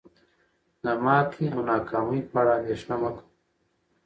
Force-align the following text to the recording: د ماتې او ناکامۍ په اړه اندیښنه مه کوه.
د 0.83 0.85
ماتې 1.03 1.45
او 1.53 1.59
ناکامۍ 1.71 2.21
په 2.29 2.35
اړه 2.41 2.51
اندیښنه 2.59 2.95
مه 3.01 3.09
کوه. 3.15 3.23